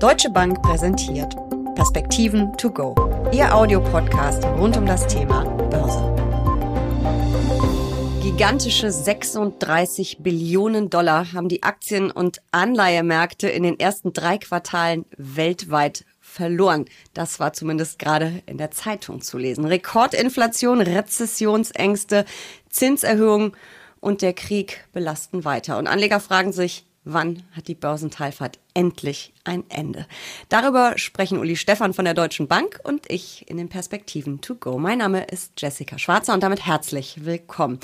Deutsche 0.00 0.30
Bank 0.30 0.62
präsentiert 0.62 1.36
Perspektiven 1.74 2.56
to 2.56 2.70
go. 2.70 2.94
Ihr 3.34 3.54
Audiopodcast 3.54 4.42
rund 4.46 4.74
um 4.78 4.86
das 4.86 5.06
Thema 5.06 5.44
Börse. 5.44 6.00
Gigantische 8.22 8.90
36 8.90 10.22
Billionen 10.22 10.88
Dollar 10.88 11.34
haben 11.34 11.50
die 11.50 11.62
Aktien- 11.62 12.10
und 12.10 12.40
Anleihemärkte 12.50 13.50
in 13.50 13.62
den 13.62 13.78
ersten 13.78 14.14
drei 14.14 14.38
Quartalen 14.38 15.04
weltweit 15.18 16.06
verloren. 16.18 16.86
Das 17.12 17.38
war 17.38 17.52
zumindest 17.52 17.98
gerade 17.98 18.42
in 18.46 18.56
der 18.56 18.70
Zeitung 18.70 19.20
zu 19.20 19.36
lesen. 19.36 19.66
Rekordinflation, 19.66 20.80
Rezessionsängste, 20.80 22.24
Zinserhöhungen 22.70 23.52
und 24.00 24.22
der 24.22 24.32
Krieg 24.32 24.82
belasten 24.94 25.44
weiter. 25.44 25.76
Und 25.76 25.88
Anleger 25.88 26.20
fragen 26.20 26.52
sich, 26.52 26.86
wann 27.04 27.42
hat 27.52 27.68
die 27.68 27.74
Börsentalfahrt 27.74 28.58
endlich 28.74 29.32
ein 29.44 29.64
Ende? 29.68 30.06
Darüber 30.48 30.98
sprechen 30.98 31.38
Uli 31.38 31.56
Stefan 31.56 31.94
von 31.94 32.04
der 32.04 32.14
Deutschen 32.14 32.48
Bank 32.48 32.80
und 32.82 33.10
ich 33.10 33.48
in 33.48 33.56
den 33.56 33.68
Perspektiven 33.68 34.40
to 34.40 34.54
go. 34.54 34.78
Mein 34.78 34.98
Name 34.98 35.24
ist 35.24 35.52
Jessica 35.58 35.98
Schwarzer 35.98 36.34
und 36.34 36.42
damit 36.42 36.66
herzlich 36.66 37.24
willkommen. 37.24 37.80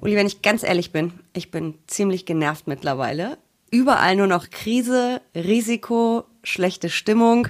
Uli, 0.00 0.16
wenn 0.16 0.26
ich 0.26 0.42
ganz 0.42 0.62
ehrlich 0.62 0.92
bin, 0.92 1.12
ich 1.32 1.50
bin 1.50 1.74
ziemlich 1.86 2.26
genervt 2.26 2.66
mittlerweile. 2.66 3.38
Überall 3.70 4.16
nur 4.16 4.26
noch 4.26 4.50
Krise, 4.50 5.20
Risiko, 5.34 6.24
schlechte 6.42 6.90
Stimmung. 6.90 7.48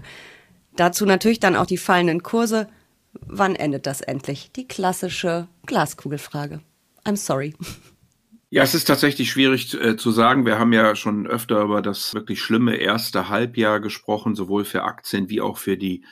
Dazu 0.77 1.07
natürlich 1.07 1.41
dann 1.41 1.57
auch 1.57 1.67
die 1.67 1.79
fallenden 1.79 2.23
Kurse. 2.23 2.69
Wann 3.13 3.57
endet 3.57 3.87
das 3.87 4.01
endlich? 4.01 4.51
Die 4.53 4.69
klassische 4.69 5.49
Glaskugelfrage. 5.67 6.61
I'm 7.05 7.17
sorry. 7.17 7.55
Ja, 8.49 8.63
es 8.63 8.75
ist 8.75 8.85
tatsächlich 8.85 9.31
schwierig 9.31 9.75
äh, 9.75 9.97
zu 9.97 10.13
sagen. 10.13 10.47
Wir 10.47 10.59
haben 10.59 10.73
ja 10.73 10.95
schon 10.95 11.27
öfter 11.27 11.63
über 11.63 11.83
das 11.83 12.15
wirklich 12.15 12.41
schlimme 12.41 12.77
erste 12.77 13.29
Halbjahr 13.29 13.81
gesprochen, 13.81 14.37
sowohl 14.37 14.65
für 14.65 14.85
Aktien 14.85 15.29
wie 15.29 15.41
auch 15.41 15.59
für 15.59 15.77
die 15.77 16.05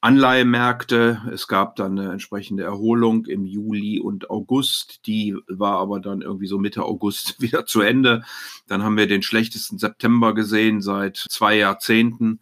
Anleihemärkte. 0.00 1.20
Es 1.30 1.48
gab 1.48 1.76
dann 1.76 1.98
eine 1.98 2.12
entsprechende 2.12 2.62
Erholung 2.62 3.26
im 3.26 3.44
Juli 3.44 4.00
und 4.00 4.30
August. 4.30 5.06
Die 5.06 5.36
war 5.48 5.78
aber 5.78 6.00
dann 6.00 6.22
irgendwie 6.22 6.46
so 6.46 6.58
Mitte 6.58 6.82
August 6.82 7.40
wieder 7.42 7.66
zu 7.66 7.82
Ende. 7.82 8.22
Dann 8.66 8.82
haben 8.82 8.96
wir 8.96 9.06
den 9.06 9.22
schlechtesten 9.22 9.76
September 9.76 10.34
gesehen 10.34 10.80
seit 10.80 11.26
zwei 11.28 11.58
Jahrzehnten. 11.58 12.40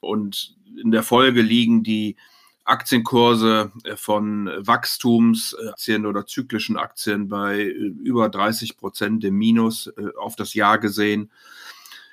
Und 0.00 0.56
in 0.76 0.90
der 0.90 1.02
Folge 1.02 1.40
liegen 1.40 1.84
die 1.84 2.16
Aktienkurse 2.64 3.72
äh, 3.84 3.96
von 3.96 4.50
Wachstumsaktien 4.58 6.06
oder 6.06 6.26
zyklischen 6.26 6.76
Aktien 6.76 7.28
bei 7.28 7.60
äh, 7.60 7.70
über 7.70 8.28
30 8.28 8.76
Prozent 8.76 9.24
im 9.24 9.36
Minus 9.36 9.88
äh, 9.88 10.08
auf 10.18 10.36
das 10.36 10.54
Jahr 10.54 10.78
gesehen. 10.78 11.30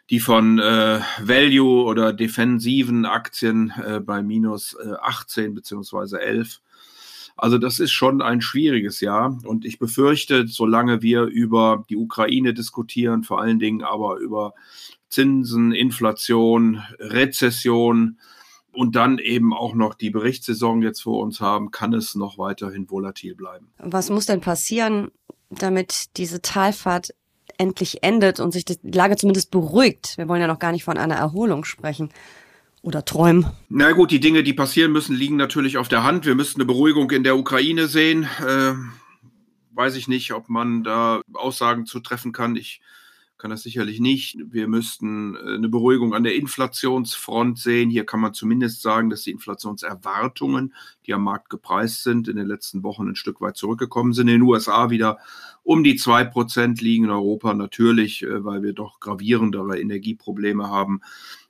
Die 0.09 0.19
von 0.19 0.59
äh, 0.59 0.99
Value 1.21 1.85
oder 1.85 2.11
defensiven 2.11 3.05
Aktien 3.05 3.71
äh, 3.81 4.01
bei 4.01 4.21
minus 4.21 4.73
äh, 4.73 4.91
18 5.01 5.53
beziehungsweise 5.53 6.19
11. 6.19 6.59
Also 7.37 7.57
das 7.57 7.79
ist 7.79 7.91
schon 7.91 8.21
ein 8.21 8.41
schwieriges 8.41 8.99
Jahr 8.99 9.37
und 9.45 9.63
ich 9.63 9.79
befürchte, 9.79 10.47
solange 10.47 11.01
wir 11.01 11.23
über 11.23 11.85
die 11.89 11.95
Ukraine 11.95 12.53
diskutieren, 12.53 13.23
vor 13.23 13.41
allen 13.41 13.57
Dingen 13.57 13.83
aber 13.83 14.17
über 14.17 14.53
Zinsen, 15.07 15.71
Inflation, 15.71 16.83
Rezession, 16.99 18.17
und 18.73 18.95
dann 18.95 19.17
eben 19.17 19.53
auch 19.53 19.73
noch 19.73 19.93
die 19.93 20.09
Berichtssaison 20.09 20.81
jetzt 20.81 21.01
vor 21.01 21.21
uns 21.21 21.39
haben, 21.39 21.71
kann 21.71 21.93
es 21.93 22.15
noch 22.15 22.37
weiterhin 22.37 22.89
volatil 22.89 23.35
bleiben. 23.35 23.67
Was 23.77 24.09
muss 24.09 24.25
denn 24.25 24.41
passieren, 24.41 25.11
damit 25.49 26.17
diese 26.17 26.41
Talfahrt 26.41 27.13
endlich 27.57 28.03
endet 28.03 28.39
und 28.39 28.51
sich 28.51 28.65
die 28.65 28.77
Lage 28.83 29.17
zumindest 29.17 29.51
beruhigt? 29.51 30.17
Wir 30.17 30.27
wollen 30.27 30.41
ja 30.41 30.47
noch 30.47 30.59
gar 30.59 30.71
nicht 30.71 30.83
von 30.83 30.97
einer 30.97 31.15
Erholung 31.15 31.65
sprechen. 31.65 32.09
Oder 32.83 33.05
träumen. 33.05 33.45
Na 33.69 33.91
gut, 33.91 34.09
die 34.09 34.19
Dinge, 34.19 34.41
die 34.41 34.53
passieren 34.53 34.91
müssen, 34.91 35.15
liegen 35.15 35.35
natürlich 35.35 35.77
auf 35.77 35.87
der 35.87 36.03
Hand. 36.03 36.25
Wir 36.25 36.33
müssten 36.33 36.59
eine 36.59 36.65
Beruhigung 36.65 37.11
in 37.11 37.23
der 37.23 37.37
Ukraine 37.37 37.85
sehen. 37.85 38.27
Äh, 38.43 38.73
weiß 39.75 39.95
ich 39.95 40.07
nicht, 40.07 40.33
ob 40.33 40.49
man 40.49 40.83
da 40.83 41.21
Aussagen 41.31 41.85
zu 41.85 41.99
treffen 41.99 42.31
kann. 42.31 42.55
Ich 42.55 42.81
kann 43.41 43.49
das 43.49 43.63
sicherlich 43.63 43.99
nicht. 43.99 44.37
Wir 44.51 44.67
müssten 44.67 45.35
äh, 45.35 45.55
eine 45.55 45.67
Beruhigung 45.67 46.13
an 46.13 46.23
der 46.23 46.35
Inflationsfront 46.35 47.57
sehen. 47.57 47.89
Hier 47.89 48.05
kann 48.05 48.19
man 48.19 48.35
zumindest 48.35 48.83
sagen, 48.83 49.09
dass 49.09 49.23
die 49.23 49.31
Inflationserwartungen, 49.31 50.75
die 51.07 51.13
am 51.15 51.23
Markt 51.23 51.49
gepreist 51.49 52.03
sind, 52.03 52.27
in 52.27 52.35
den 52.35 52.45
letzten 52.45 52.83
Wochen 52.83 53.09
ein 53.09 53.15
Stück 53.15 53.41
weit 53.41 53.57
zurückgekommen 53.57 54.13
sind. 54.13 54.27
In 54.27 54.35
den 54.35 54.41
USA 54.43 54.91
wieder 54.91 55.17
um 55.63 55.83
die 55.83 55.95
zwei 55.95 56.23
Prozent 56.23 56.81
liegen, 56.81 57.05
in 57.05 57.09
Europa 57.09 57.55
natürlich, 57.55 58.21
äh, 58.21 58.45
weil 58.45 58.61
wir 58.61 58.73
doch 58.73 58.99
gravierendere 58.99 59.79
Energieprobleme 59.79 60.69
haben, 60.69 61.01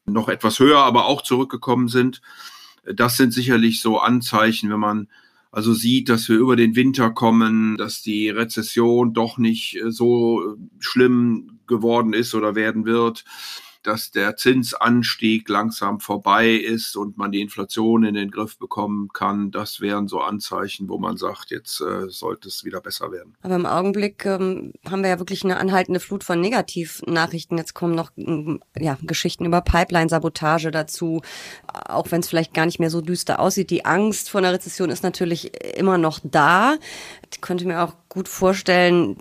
noch 0.05 0.29
etwas 0.29 0.59
höher, 0.59 0.79
aber 0.79 1.05
auch 1.05 1.21
zurückgekommen 1.21 1.89
sind. 1.89 2.21
Das 2.85 3.17
sind 3.17 3.33
sicherlich 3.33 3.81
so 3.81 3.99
Anzeichen, 3.99 4.69
wenn 4.69 4.79
man 4.79 5.07
also 5.51 5.73
sieht, 5.73 6.09
dass 6.09 6.29
wir 6.29 6.37
über 6.37 6.55
den 6.55 6.75
Winter 6.75 7.11
kommen, 7.11 7.77
dass 7.77 8.01
die 8.01 8.29
Rezession 8.29 9.13
doch 9.13 9.37
nicht 9.37 9.75
äh, 9.75 9.91
so 9.91 10.57
schlimm 10.79 11.59
geworden 11.67 12.13
ist 12.13 12.33
oder 12.33 12.55
werden 12.55 12.85
wird 12.85 13.25
dass 13.83 14.11
der 14.11 14.35
Zinsanstieg 14.35 15.49
langsam 15.49 15.99
vorbei 15.99 16.51
ist 16.51 16.95
und 16.95 17.17
man 17.17 17.31
die 17.31 17.41
Inflation 17.41 18.03
in 18.03 18.13
den 18.13 18.31
Griff 18.31 18.57
bekommen 18.57 19.09
kann, 19.13 19.51
das 19.51 19.81
wären 19.81 20.07
so 20.07 20.19
Anzeichen, 20.19 20.89
wo 20.89 20.97
man 20.97 21.17
sagt, 21.17 21.51
jetzt 21.51 21.81
äh, 21.81 22.09
sollte 22.09 22.47
es 22.47 22.63
wieder 22.63 22.81
besser 22.81 23.11
werden. 23.11 23.35
Aber 23.41 23.55
im 23.55 23.65
Augenblick 23.65 24.25
ähm, 24.25 24.73
haben 24.89 25.03
wir 25.03 25.09
ja 25.09 25.19
wirklich 25.19 25.43
eine 25.43 25.57
anhaltende 25.57 25.99
Flut 25.99 26.23
von 26.23 26.39
Negativnachrichten. 26.39 27.57
Jetzt 27.57 27.73
kommen 27.73 27.95
noch 27.95 28.11
mm, 28.15 28.57
ja, 28.77 28.97
Geschichten 29.01 29.45
über 29.45 29.61
Pipeline-Sabotage 29.61 30.71
dazu, 30.71 31.21
auch 31.67 32.11
wenn 32.11 32.21
es 32.21 32.29
vielleicht 32.29 32.53
gar 32.53 32.65
nicht 32.65 32.79
mehr 32.79 32.89
so 32.89 33.01
düster 33.01 33.39
aussieht. 33.39 33.69
Die 33.69 33.85
Angst 33.85 34.29
vor 34.29 34.39
einer 34.39 34.53
Rezession 34.53 34.89
ist 34.89 35.03
natürlich 35.03 35.51
immer 35.77 35.97
noch 35.97 36.19
da. 36.23 36.75
Ich 37.31 37.41
könnte 37.41 37.65
mir 37.65 37.81
auch 37.81 37.93
gut 38.09 38.27
vorstellen, 38.27 39.17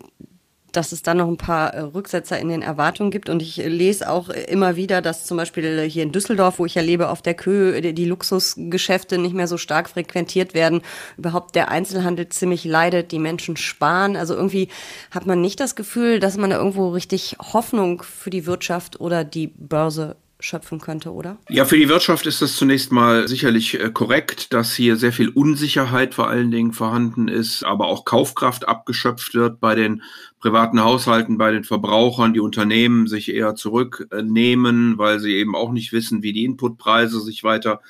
dass 0.72 0.92
es 0.92 1.02
dann 1.02 1.18
noch 1.18 1.28
ein 1.28 1.36
paar 1.36 1.74
äh, 1.74 1.80
Rücksetzer 1.80 2.38
in 2.38 2.48
den 2.48 2.62
Erwartungen 2.62 3.10
gibt. 3.10 3.28
Und 3.28 3.42
ich 3.42 3.56
lese 3.56 4.10
auch 4.10 4.28
immer 4.28 4.76
wieder, 4.76 5.02
dass 5.02 5.24
zum 5.24 5.36
Beispiel 5.36 5.82
hier 5.82 6.02
in 6.02 6.12
Düsseldorf, 6.12 6.58
wo 6.58 6.66
ich 6.66 6.74
ja 6.74 6.82
lebe, 6.82 7.08
auf 7.08 7.22
der 7.22 7.34
Kö 7.34 7.80
die 7.80 8.04
Luxusgeschäfte 8.04 9.18
nicht 9.18 9.34
mehr 9.34 9.46
so 9.48 9.56
stark 9.56 9.88
frequentiert 9.90 10.54
werden. 10.54 10.82
Überhaupt 11.16 11.54
der 11.54 11.70
Einzelhandel 11.70 12.28
ziemlich 12.28 12.64
leidet, 12.64 13.12
die 13.12 13.18
Menschen 13.18 13.56
sparen. 13.56 14.16
Also 14.16 14.34
irgendwie 14.34 14.68
hat 15.10 15.26
man 15.26 15.40
nicht 15.40 15.60
das 15.60 15.76
Gefühl, 15.76 16.20
dass 16.20 16.36
man 16.36 16.50
da 16.50 16.56
irgendwo 16.56 16.90
richtig 16.90 17.36
Hoffnung 17.40 18.02
für 18.02 18.30
die 18.30 18.46
Wirtschaft 18.46 19.00
oder 19.00 19.24
die 19.24 19.48
Börse 19.48 20.16
schöpfen 20.40 20.80
könnte, 20.80 21.12
oder? 21.12 21.36
Ja, 21.48 21.64
für 21.64 21.76
die 21.76 21.88
Wirtschaft 21.88 22.26
ist 22.26 22.42
das 22.42 22.56
zunächst 22.56 22.92
mal 22.92 23.28
sicherlich 23.28 23.78
äh, 23.78 23.90
korrekt, 23.90 24.52
dass 24.52 24.74
hier 24.74 24.96
sehr 24.96 25.12
viel 25.12 25.28
Unsicherheit 25.28 26.14
vor 26.14 26.28
allen 26.28 26.50
Dingen 26.50 26.72
vorhanden 26.72 27.28
ist, 27.28 27.64
aber 27.64 27.86
auch 27.86 28.04
Kaufkraft 28.04 28.66
abgeschöpft 28.66 29.34
wird 29.34 29.60
bei 29.60 29.74
den 29.74 30.02
privaten 30.40 30.80
Haushalten, 30.80 31.36
bei 31.36 31.52
den 31.52 31.64
Verbrauchern, 31.64 32.32
die 32.32 32.40
Unternehmen 32.40 33.06
sich 33.06 33.32
eher 33.32 33.54
zurücknehmen, 33.54 34.96
weil 34.96 35.20
sie 35.20 35.34
eben 35.34 35.54
auch 35.54 35.70
nicht 35.70 35.92
wissen, 35.92 36.22
wie 36.22 36.32
die 36.32 36.44
Inputpreise 36.44 37.20
sich 37.20 37.44
weiter 37.44 37.80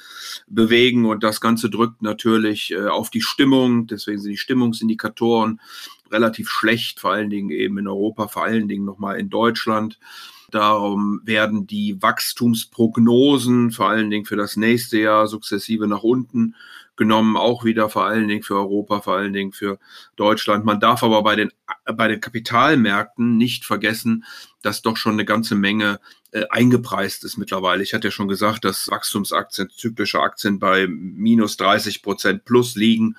bewegen 0.48 1.06
und 1.06 1.22
das 1.22 1.40
Ganze 1.40 1.70
drückt 1.70 2.02
natürlich 2.02 2.72
äh, 2.72 2.88
auf 2.88 3.10
die 3.10 3.22
Stimmung, 3.22 3.86
deswegen 3.86 4.20
sind 4.20 4.32
die 4.32 4.36
Stimmungsindikatoren 4.36 5.60
relativ 6.10 6.50
schlecht, 6.50 6.98
vor 6.98 7.12
allen 7.12 7.30
Dingen 7.30 7.50
eben 7.50 7.78
in 7.78 7.86
Europa, 7.86 8.26
vor 8.26 8.44
allen 8.44 8.66
Dingen 8.66 8.84
nochmal 8.84 9.20
in 9.20 9.30
Deutschland. 9.30 10.00
Darum 10.50 11.20
werden 11.24 11.68
die 11.68 12.02
Wachstumsprognosen 12.02 13.70
vor 13.70 13.88
allen 13.88 14.10
Dingen 14.10 14.26
für 14.26 14.36
das 14.36 14.56
nächste 14.56 14.98
Jahr 14.98 15.28
sukzessive 15.28 15.86
nach 15.86 16.02
unten 16.02 16.56
genommen, 17.00 17.38
auch 17.38 17.64
wieder 17.64 17.88
vor 17.88 18.04
allen 18.04 18.28
Dingen 18.28 18.42
für 18.42 18.56
Europa, 18.56 19.00
vor 19.00 19.16
allen 19.16 19.32
Dingen 19.32 19.52
für 19.52 19.78
Deutschland. 20.16 20.66
Man 20.66 20.80
darf 20.80 21.02
aber 21.02 21.22
bei 21.22 21.34
den, 21.34 21.50
bei 21.96 22.08
den 22.08 22.20
Kapitalmärkten 22.20 23.38
nicht 23.38 23.64
vergessen, 23.64 24.24
dass 24.60 24.82
doch 24.82 24.98
schon 24.98 25.14
eine 25.14 25.24
ganze 25.24 25.54
Menge 25.54 25.98
äh, 26.32 26.44
eingepreist 26.50 27.24
ist 27.24 27.38
mittlerweile. 27.38 27.82
Ich 27.82 27.94
hatte 27.94 28.08
ja 28.08 28.12
schon 28.12 28.28
gesagt, 28.28 28.66
dass 28.66 28.88
Wachstumsaktien, 28.90 29.70
zyklische 29.70 30.20
Aktien 30.20 30.58
bei 30.58 30.86
minus 30.88 31.56
30 31.56 32.02
Prozent 32.02 32.44
plus 32.44 32.76
liegen. 32.76 33.16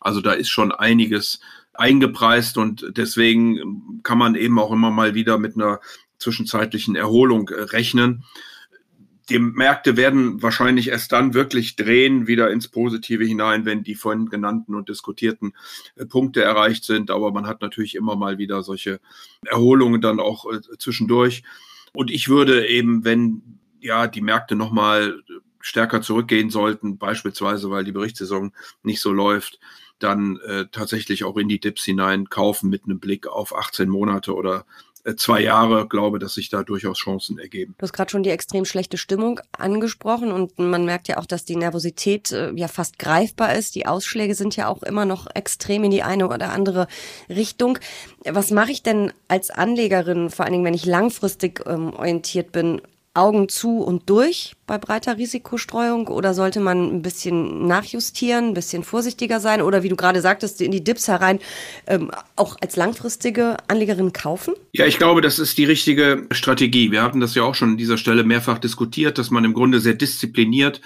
Also 0.00 0.20
da 0.20 0.32
ist 0.32 0.48
schon 0.48 0.72
einiges 0.72 1.38
eingepreist 1.72 2.58
und 2.58 2.84
deswegen 2.96 4.00
kann 4.02 4.18
man 4.18 4.34
eben 4.34 4.58
auch 4.58 4.72
immer 4.72 4.90
mal 4.90 5.14
wieder 5.14 5.38
mit 5.38 5.54
einer 5.54 5.78
zwischenzeitlichen 6.18 6.96
Erholung 6.96 7.48
äh, 7.48 7.62
rechnen. 7.62 8.24
Die 9.30 9.38
Märkte 9.38 9.96
werden 9.96 10.42
wahrscheinlich 10.42 10.88
erst 10.88 11.12
dann 11.12 11.34
wirklich 11.34 11.76
drehen, 11.76 12.26
wieder 12.26 12.50
ins 12.50 12.66
Positive 12.68 13.24
hinein, 13.24 13.64
wenn 13.64 13.84
die 13.84 13.94
vorhin 13.94 14.28
genannten 14.28 14.74
und 14.74 14.88
diskutierten 14.88 15.54
äh, 15.96 16.04
Punkte 16.04 16.42
erreicht 16.42 16.84
sind. 16.84 17.10
Aber 17.10 17.30
man 17.32 17.46
hat 17.46 17.62
natürlich 17.62 17.94
immer 17.94 18.16
mal 18.16 18.38
wieder 18.38 18.62
solche 18.62 19.00
Erholungen 19.46 20.00
dann 20.00 20.18
auch 20.18 20.46
äh, 20.52 20.60
zwischendurch. 20.78 21.44
Und 21.92 22.10
ich 22.10 22.28
würde 22.28 22.66
eben, 22.66 23.04
wenn 23.04 23.58
ja 23.80 24.08
die 24.08 24.20
Märkte 24.20 24.56
nochmal 24.56 25.22
stärker 25.60 26.02
zurückgehen 26.02 26.50
sollten, 26.50 26.98
beispielsweise 26.98 27.70
weil 27.70 27.84
die 27.84 27.92
Berichtssaison 27.92 28.52
nicht 28.82 29.00
so 29.00 29.12
läuft, 29.12 29.60
dann 30.00 30.40
äh, 30.40 30.66
tatsächlich 30.72 31.24
auch 31.24 31.36
in 31.36 31.48
die 31.48 31.60
Dips 31.60 31.84
hinein 31.84 32.28
kaufen 32.30 32.70
mit 32.70 32.84
einem 32.84 32.98
Blick 32.98 33.26
auf 33.26 33.54
18 33.54 33.88
Monate 33.88 34.34
oder 34.34 34.60
äh, 34.60 34.62
zwei 35.16 35.40
Jahre 35.40 35.88
glaube, 35.88 36.18
dass 36.18 36.34
sich 36.34 36.48
da 36.48 36.62
durchaus 36.62 36.98
Chancen 36.98 37.38
ergeben. 37.38 37.74
Du 37.78 37.82
hast 37.82 37.92
gerade 37.92 38.10
schon 38.10 38.22
die 38.22 38.30
extrem 38.30 38.64
schlechte 38.64 38.96
Stimmung 38.96 39.40
angesprochen 39.56 40.32
und 40.32 40.58
man 40.58 40.84
merkt 40.84 41.08
ja 41.08 41.18
auch, 41.18 41.26
dass 41.26 41.44
die 41.44 41.56
Nervosität 41.56 42.32
äh, 42.32 42.52
ja 42.54 42.68
fast 42.68 42.98
greifbar 42.98 43.54
ist. 43.54 43.74
Die 43.74 43.86
Ausschläge 43.86 44.34
sind 44.34 44.56
ja 44.56 44.68
auch 44.68 44.82
immer 44.82 45.04
noch 45.04 45.26
extrem 45.34 45.84
in 45.84 45.90
die 45.90 46.02
eine 46.02 46.28
oder 46.28 46.50
andere 46.52 46.86
Richtung. 47.28 47.78
Was 48.24 48.50
mache 48.50 48.72
ich 48.72 48.82
denn 48.82 49.12
als 49.28 49.50
Anlegerin, 49.50 50.30
vor 50.30 50.44
allen 50.44 50.52
Dingen, 50.52 50.64
wenn 50.64 50.74
ich 50.74 50.86
langfristig 50.86 51.64
ähm, 51.66 51.92
orientiert 51.94 52.52
bin? 52.52 52.80
Augen 53.12 53.48
zu 53.48 53.78
und 53.78 54.08
durch 54.08 54.54
bei 54.68 54.78
breiter 54.78 55.18
Risikostreuung 55.18 56.06
oder 56.06 56.32
sollte 56.32 56.60
man 56.60 56.94
ein 56.94 57.02
bisschen 57.02 57.66
nachjustieren, 57.66 58.48
ein 58.48 58.54
bisschen 58.54 58.84
vorsichtiger 58.84 59.40
sein 59.40 59.62
oder 59.62 59.82
wie 59.82 59.88
du 59.88 59.96
gerade 59.96 60.20
sagtest, 60.20 60.60
in 60.60 60.70
die 60.70 60.84
Dips 60.84 61.08
herein 61.08 61.40
ähm, 61.88 62.12
auch 62.36 62.56
als 62.60 62.76
langfristige 62.76 63.56
Anlegerin 63.66 64.12
kaufen? 64.12 64.54
Ja, 64.72 64.86
ich 64.86 64.96
glaube, 64.96 65.22
das 65.22 65.40
ist 65.40 65.58
die 65.58 65.64
richtige 65.64 66.28
Strategie. 66.30 66.92
Wir 66.92 67.02
hatten 67.02 67.18
das 67.18 67.34
ja 67.34 67.42
auch 67.42 67.56
schon 67.56 67.70
an 67.70 67.76
dieser 67.76 67.98
Stelle 67.98 68.22
mehrfach 68.22 68.58
diskutiert, 68.58 69.18
dass 69.18 69.30
man 69.30 69.44
im 69.44 69.54
Grunde 69.54 69.80
sehr 69.80 69.94
diszipliniert 69.94 70.80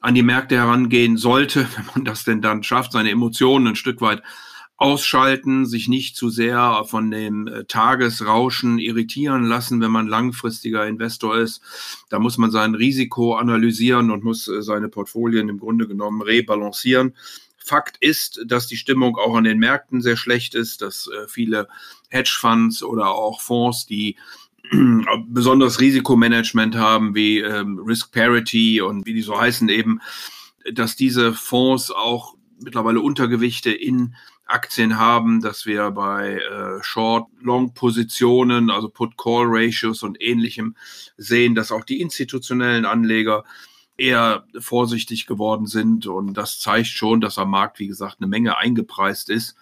an 0.00 0.16
die 0.16 0.24
Märkte 0.24 0.56
herangehen 0.56 1.16
sollte, 1.16 1.60
wenn 1.76 1.86
man 1.94 2.04
das 2.04 2.24
denn 2.24 2.42
dann 2.42 2.64
schafft, 2.64 2.90
seine 2.90 3.10
Emotionen 3.10 3.68
ein 3.68 3.76
Stück 3.76 4.00
weit 4.00 4.22
ausschalten, 4.78 5.66
sich 5.66 5.88
nicht 5.88 6.16
zu 6.16 6.30
sehr 6.30 6.84
von 6.86 7.10
dem 7.10 7.48
äh, 7.48 7.64
Tagesrauschen 7.64 8.78
irritieren 8.78 9.44
lassen, 9.44 9.80
wenn 9.80 9.90
man 9.90 10.06
langfristiger 10.06 10.86
Investor 10.86 11.36
ist. 11.36 11.60
Da 12.08 12.20
muss 12.20 12.38
man 12.38 12.52
sein 12.52 12.76
Risiko 12.76 13.34
analysieren 13.34 14.12
und 14.12 14.22
muss 14.22 14.46
äh, 14.46 14.62
seine 14.62 14.88
Portfolien 14.88 15.48
im 15.48 15.58
Grunde 15.58 15.88
genommen 15.88 16.22
rebalancieren. 16.22 17.14
Fakt 17.56 17.96
ist, 18.00 18.40
dass 18.46 18.68
die 18.68 18.76
Stimmung 18.76 19.16
auch 19.16 19.34
an 19.34 19.44
den 19.44 19.58
Märkten 19.58 20.00
sehr 20.00 20.16
schlecht 20.16 20.54
ist, 20.54 20.80
dass 20.80 21.08
äh, 21.08 21.26
viele 21.26 21.66
Hedgefonds 22.08 22.84
oder 22.84 23.10
auch 23.10 23.40
Fonds, 23.40 23.84
die 23.84 24.16
besonders 25.28 25.80
Risikomanagement 25.80 26.76
haben, 26.76 27.14
wie 27.16 27.40
ähm, 27.40 27.78
Risk 27.80 28.12
Parity 28.12 28.80
und 28.80 29.06
wie 29.06 29.14
die 29.14 29.22
so 29.22 29.40
heißen 29.40 29.68
eben, 29.70 30.00
dass 30.72 30.94
diese 30.94 31.32
Fonds 31.32 31.90
auch 31.90 32.34
mittlerweile 32.60 33.00
Untergewichte 33.00 33.70
in 33.70 34.14
Aktien 34.48 34.98
haben, 34.98 35.40
dass 35.40 35.66
wir 35.66 35.90
bei 35.90 36.36
äh, 36.36 36.82
Short-Long-Positionen, 36.82 38.70
also 38.70 38.88
Put-Call-Ratios 38.88 40.02
und 40.02 40.20
ähnlichem 40.20 40.74
sehen, 41.16 41.54
dass 41.54 41.70
auch 41.70 41.84
die 41.84 42.00
institutionellen 42.00 42.86
Anleger 42.86 43.44
eher 43.98 44.44
vorsichtig 44.58 45.26
geworden 45.26 45.66
sind. 45.66 46.06
Und 46.06 46.34
das 46.34 46.60
zeigt 46.60 46.86
schon, 46.88 47.20
dass 47.20 47.36
am 47.36 47.50
Markt, 47.50 47.78
wie 47.78 47.88
gesagt, 47.88 48.16
eine 48.20 48.28
Menge 48.28 48.56
eingepreist 48.56 49.28
ist. 49.28 49.54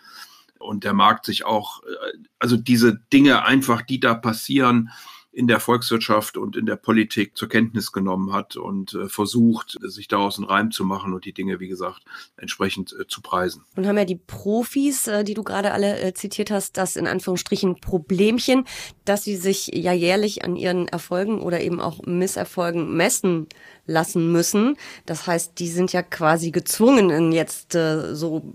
Und 0.59 0.85
der 0.85 0.95
Markt 0.95 1.27
sich 1.27 1.45
auch, 1.45 1.83
äh, 1.83 2.19
also 2.39 2.57
diese 2.57 3.01
Dinge 3.13 3.45
einfach, 3.45 3.83
die 3.83 3.99
da 3.99 4.15
passieren, 4.15 4.91
in 5.37 5.49
der 5.49 5.61
Volkswirtschaft 5.61 6.39
und 6.39 6.57
in 6.57 6.65
der 6.65 6.77
Politik 6.77 7.37
zur 7.37 7.51
Kenntnis 7.51 7.93
genommen 7.93 8.33
hat 8.33 8.57
und 8.57 8.95
äh, 8.95 9.07
versucht, 9.07 9.77
sich 9.83 10.09
daraus 10.09 10.39
einen 10.39 10.47
Reim 10.47 10.71
zu 10.71 10.83
machen 10.83 11.13
und 11.13 11.27
die 11.27 11.35
Dinge, 11.35 11.61
wie 11.61 11.69
gesagt, 11.69 12.01
entsprechend 12.39 12.97
äh, 12.99 13.07
zu 13.07 13.21
preisen. 13.21 13.63
Und 13.77 13.87
haben 13.87 13.99
ja 13.99 14.07
die 14.07 14.17
Profis, 14.17 15.07
äh, 15.07 15.25
die 15.25 15.35
du 15.35 15.43
gerade 15.43 15.73
alle 15.73 16.15
zitiert 16.15 16.51
hast, 16.51 16.79
das 16.79 16.97
in 16.97 17.07
Anführungsstrichen 17.07 17.83
Problemchen, 17.83 18.65
dass 19.05 19.25
sie 19.25 19.37
sich 19.37 19.67
ja 19.75 19.93
jährlich 19.93 20.43
an 20.43 20.57
ihren 20.57 20.89
Erfolgen 20.89 21.43
oder 21.43 21.61
eben 21.61 21.83
auch 21.83 22.01
Misserfolgen 22.07 22.97
messen 22.97 23.47
lassen 23.85 24.33
müssen. 24.33 24.79
Das 25.05 25.27
heißt, 25.27 25.59
die 25.59 25.69
sind 25.69 25.93
ja 25.93 26.03
quasi 26.03 26.51
gezwungen, 26.51 27.11
in 27.11 27.33
jetzt 27.33 27.75
äh, 27.75 28.15
so 28.15 28.55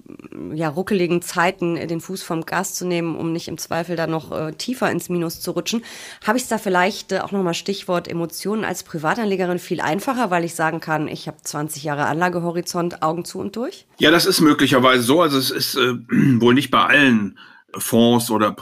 ja, 0.52 0.68
ruckeligen 0.68 1.22
Zeiten 1.22 1.76
den 1.76 2.02
Fuß 2.02 2.24
vom 2.24 2.44
Gas 2.44 2.74
zu 2.74 2.88
nehmen, 2.88 3.16
um 3.16 3.32
nicht 3.32 3.48
im 3.48 3.60
Zweifel 3.60 3.96
da 3.96 4.08
noch 4.08 4.32
äh, 4.32 4.52
tiefer 4.54 4.90
ins 4.90 5.10
Minus 5.10 5.42
zu 5.42 5.52
rutschen. 5.52 5.86
Habe 6.26 6.38
ich 6.38 6.44
es 6.44 6.50
da 6.50 6.58
vielleicht 6.58 6.71
äh, 7.12 7.20
auch 7.20 7.32
nochmal 7.32 7.54
Stichwort 7.54 8.08
Emotionen 8.08 8.66
als 8.66 8.84
Privatanlegerin 8.84 9.60
viel 9.60 9.82
einfacher, 9.82 10.32
weil 10.32 10.44
ich 10.44 10.56
sagen 10.56 10.80
kann, 10.80 11.08
ich 11.08 11.28
habe 11.28 11.38
20 11.44 11.84
Jahre 11.84 12.06
Anlagehorizont, 12.06 13.04
Augen 13.04 13.26
zu 13.26 13.40
und 13.40 13.56
durch? 13.56 13.86
Ja, 14.00 14.10
das 14.10 14.26
ist 14.26 14.42
möglicherweise 14.42 15.04
so. 15.04 15.22
Also 15.22 15.38
es 15.38 15.52
ist 15.52 15.76
äh, 15.76 15.94
wohl 16.40 16.54
nicht 16.54 16.72
bei 16.72 16.84
allen 16.84 17.38
Fonds 17.78 18.30
oder 18.32 18.56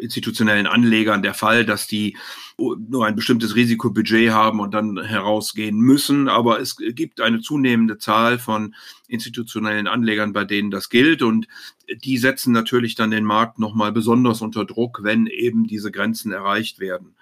institutionellen 0.00 0.66
Anlegern 0.66 1.22
der 1.22 1.34
Fall, 1.34 1.64
dass 1.64 1.86
die 1.86 2.16
nur 2.56 3.06
ein 3.06 3.16
bestimmtes 3.16 3.54
Risikobudget 3.54 4.30
haben 4.30 4.60
und 4.60 4.72
dann 4.74 5.02
herausgehen 5.02 5.78
müssen. 5.78 6.28
Aber 6.28 6.60
es 6.60 6.76
gibt 6.76 7.20
eine 7.20 7.40
zunehmende 7.40 7.98
Zahl 7.98 8.38
von 8.38 8.74
institutionellen 9.08 9.86
Anlegern, 9.86 10.32
bei 10.32 10.44
denen 10.44 10.70
das 10.70 10.88
gilt. 10.88 11.22
Und 11.22 11.48
die 12.04 12.18
setzen 12.18 12.52
natürlich 12.52 12.94
dann 12.94 13.10
den 13.10 13.24
Markt 13.24 13.58
nochmal 13.58 13.92
besonders 13.92 14.42
unter 14.42 14.64
Druck, 14.64 15.00
wenn 15.02 15.26
eben 15.26 15.66
diese 15.66 15.90
Grenzen 15.90 16.32
erreicht 16.32 16.80
werden. 16.80 17.14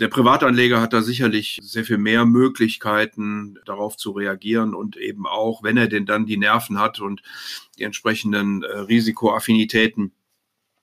Der 0.00 0.08
Privatanleger 0.08 0.80
hat 0.80 0.92
da 0.92 1.02
sicherlich 1.02 1.60
sehr 1.62 1.84
viel 1.84 1.98
mehr 1.98 2.24
Möglichkeiten, 2.24 3.58
darauf 3.64 3.96
zu 3.96 4.10
reagieren 4.10 4.74
und 4.74 4.96
eben 4.96 5.24
auch, 5.24 5.62
wenn 5.62 5.76
er 5.76 5.86
denn 5.86 6.04
dann 6.04 6.26
die 6.26 6.36
Nerven 6.36 6.80
hat 6.80 7.00
und 7.00 7.22
die 7.78 7.84
entsprechenden 7.84 8.64
äh, 8.64 8.78
Risikoaffinitäten, 8.80 10.12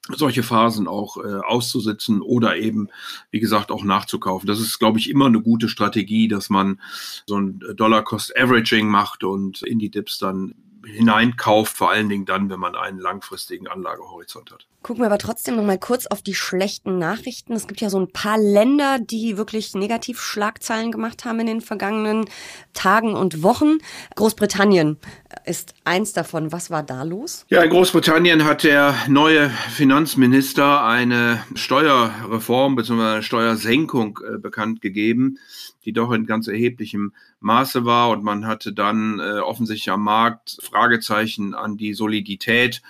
solche 0.10 0.44
Phasen 0.44 0.88
auch 0.88 1.18
äh, 1.18 1.40
auszusitzen 1.46 2.22
oder 2.22 2.58
eben, 2.58 2.90
wie 3.30 3.40
gesagt, 3.40 3.72
auch 3.72 3.84
nachzukaufen. 3.84 4.48
Das 4.48 4.60
ist, 4.60 4.80
glaube 4.80 5.00
ich, 5.00 5.10
immer 5.10 5.28
eine 5.28 5.42
gute 5.42 5.70
Strategie, 5.70 6.28
dass 6.28 6.50
man 6.50 6.82
so 7.28 7.40
ein 7.40 7.60
Dollar-Cost-Averaging 7.76 8.88
macht 8.88 9.24
und 9.24 9.62
in 9.62 9.80
die 9.80 9.92
Dips 9.92 10.18
dann 10.18 10.56
hineinkauft, 10.86 11.78
vor 11.78 11.92
allen 11.92 12.10
Dingen 12.10 12.26
dann, 12.26 12.50
wenn 12.50 12.60
man 12.60 12.76
einen 12.76 13.00
langfristigen 13.00 13.68
Anlagehorizont 13.68 14.52
hat. 14.52 14.68
Gucken 14.84 15.04
wir 15.04 15.08
aber 15.08 15.20
trotzdem 15.20 15.58
noch 15.58 15.64
mal 15.64 15.78
kurz 15.78 16.08
auf 16.08 16.24
die 16.24 16.34
schlechten 16.34 16.98
Nachrichten. 16.98 17.54
Es 17.54 17.68
gibt 17.68 17.82
ja 17.82 17.92
so 17.92 18.00
ein 18.00 18.12
paar 18.12 18.40
Länder, 18.40 18.98
die 18.98 19.38
wirklich 19.38 19.76
negativ 19.76 20.20
Schlagzeilen 20.20 20.92
gemacht 20.92 21.24
haben 21.24 21.40
in 21.40 21.46
den 21.46 21.62
vergangenen 21.62 22.26
Tagen 22.74 23.14
und 23.14 23.44
Wochen. 23.44 23.78
Großbritannien 24.16 24.98
ist 25.46 25.76
eins 25.84 26.14
davon. 26.14 26.52
Was 26.52 26.72
war 26.72 26.82
da 26.82 27.04
los? 27.04 27.46
Ja, 27.50 27.62
in 27.62 27.70
Großbritannien 27.70 28.44
hat 28.44 28.64
der 28.64 28.96
neue 29.08 29.52
Finanzminister 29.70 30.84
eine 30.84 31.44
Steuerreform 31.54 32.76
bzw. 32.76 33.02
eine 33.02 33.24
Steuersenkung 33.24 34.20
äh, 34.28 34.40
bekannt 34.40 34.82
gegeben, 34.82 35.38
die 35.86 35.94
doch 35.94 36.12
in 36.12 36.26
ganz 36.26 36.48
erheblichem 36.48 37.14
Maße 37.40 37.86
war. 37.86 38.10
Und 38.10 38.24
man 38.24 38.48
hatte 38.48 38.74
dann 38.74 39.20
äh, 39.20 39.40
offensichtlich 39.40 39.92
am 39.92 40.04
Markt 40.04 40.58
Fragezeichen 40.72 41.54
an 41.54 41.78
die 41.78 41.94
Solidität 41.94 42.82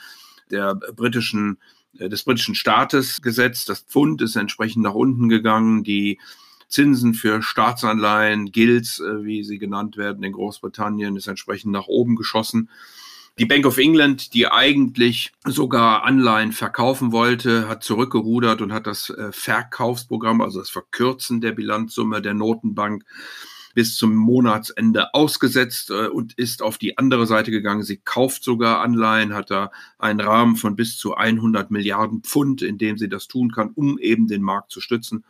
der 0.51 0.75
britischen 0.75 1.57
äh, 1.97 2.09
des 2.09 2.23
britischen 2.23 2.55
Staates 2.55 3.21
gesetzt. 3.21 3.69
Das 3.69 3.81
Pfund 3.81 4.21
ist 4.21 4.35
entsprechend 4.35 4.83
nach 4.83 4.93
unten 4.93 5.29
gegangen. 5.29 5.83
Die 5.83 6.19
Zinsen 6.67 7.13
für 7.13 7.41
Staatsanleihen, 7.41 8.51
Gilts, 8.51 8.99
äh, 8.99 9.23
wie 9.23 9.43
sie 9.43 9.57
genannt 9.57 9.97
werden 9.97 10.23
in 10.23 10.31
Großbritannien, 10.31 11.15
ist 11.15 11.27
entsprechend 11.27 11.71
nach 11.73 11.87
oben 11.87 12.15
geschossen. 12.15 12.69
Die 13.39 13.45
Bank 13.45 13.65
of 13.65 13.77
England, 13.77 14.33
die 14.33 14.47
eigentlich 14.47 15.31
sogar 15.45 16.03
Anleihen 16.03 16.51
verkaufen 16.51 17.11
wollte, 17.11 17.67
hat 17.67 17.83
zurückgerudert 17.83 18.61
und 18.61 18.73
hat 18.73 18.87
das 18.87 19.09
äh, 19.09 19.31
Verkaufsprogramm, 19.31 20.41
also 20.41 20.59
das 20.59 20.69
Verkürzen 20.69 21.41
der 21.41 21.51
Bilanzsumme 21.53 22.21
der 22.21 22.33
Notenbank 22.33 23.03
bis 23.73 23.95
zum 23.95 24.15
Monatsende 24.15 25.13
ausgesetzt 25.13 25.89
äh, 25.89 26.07
und 26.07 26.33
ist 26.33 26.61
auf 26.61 26.77
die 26.77 26.97
andere 26.97 27.27
Seite 27.27 27.51
gegangen. 27.51 27.83
Sie 27.83 27.97
kauft 27.97 28.43
sogar 28.43 28.81
Anleihen, 28.81 29.33
hat 29.33 29.51
da 29.51 29.71
einen 29.97 30.19
Rahmen 30.19 30.55
von 30.55 30.75
bis 30.75 30.97
zu 30.97 31.15
100 31.15 31.71
Milliarden 31.71 32.21
Pfund, 32.21 32.61
in 32.61 32.77
dem 32.77 32.97
sie 32.97 33.09
das 33.09 33.27
tun 33.27 33.51
kann, 33.51 33.71
um 33.75 33.97
eben 33.99 34.27
den 34.27 34.41
Markt 34.41 34.71
zu 34.71 34.81
stützen. 34.81 35.23